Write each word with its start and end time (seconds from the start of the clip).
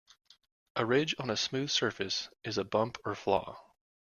A 0.75 0.83
ridge 0.83 1.13
on 1.19 1.29
a 1.29 1.37
smooth 1.37 1.69
surface 1.69 2.27
is 2.43 2.57
a 2.57 2.63
bump 2.63 2.97
or 3.05 3.13
flaw. 3.13 3.59